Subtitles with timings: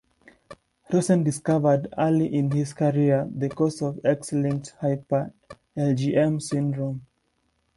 [0.91, 7.05] Rosen discovered, early in his career, the cause of X-linked hyper-IgM syndrome.